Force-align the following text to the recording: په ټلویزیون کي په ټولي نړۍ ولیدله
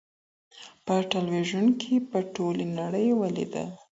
په 0.85 0.95
ټلویزیون 1.11 1.67
کي 1.81 1.93
په 2.11 2.19
ټولي 2.35 2.65
نړۍ 2.79 3.07
ولیدله 3.21 3.65